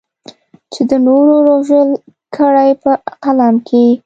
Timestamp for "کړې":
2.35-2.69